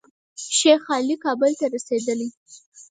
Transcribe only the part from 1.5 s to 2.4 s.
ته رسېدلی.